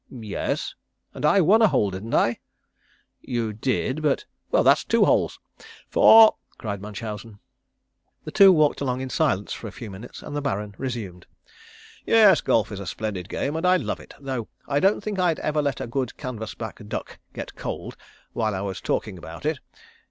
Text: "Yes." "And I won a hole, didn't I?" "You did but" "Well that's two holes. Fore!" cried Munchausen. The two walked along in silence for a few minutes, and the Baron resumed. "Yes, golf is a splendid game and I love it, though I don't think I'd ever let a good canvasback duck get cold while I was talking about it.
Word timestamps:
"Yes." 0.09 0.73
"And 1.13 1.23
I 1.23 1.41
won 1.41 1.61
a 1.61 1.67
hole, 1.67 1.91
didn't 1.91 2.15
I?" 2.15 2.39
"You 3.21 3.53
did 3.53 4.01
but" 4.01 4.25
"Well 4.51 4.63
that's 4.63 4.83
two 4.83 5.05
holes. 5.05 5.39
Fore!" 5.89 6.37
cried 6.57 6.81
Munchausen. 6.81 7.37
The 8.23 8.31
two 8.31 8.51
walked 8.51 8.81
along 8.81 9.01
in 9.01 9.11
silence 9.11 9.53
for 9.53 9.67
a 9.67 9.71
few 9.71 9.91
minutes, 9.91 10.23
and 10.23 10.35
the 10.35 10.41
Baron 10.41 10.73
resumed. 10.79 11.27
"Yes, 12.03 12.41
golf 12.41 12.71
is 12.71 12.79
a 12.79 12.87
splendid 12.87 13.29
game 13.29 13.55
and 13.55 13.63
I 13.63 13.77
love 13.77 13.99
it, 13.99 14.15
though 14.19 14.47
I 14.67 14.79
don't 14.79 15.01
think 15.01 15.19
I'd 15.19 15.37
ever 15.41 15.61
let 15.61 15.79
a 15.79 15.85
good 15.85 16.17
canvasback 16.17 16.83
duck 16.87 17.19
get 17.33 17.53
cold 17.53 17.95
while 18.33 18.55
I 18.55 18.61
was 18.61 18.81
talking 18.81 19.19
about 19.19 19.45
it. 19.45 19.59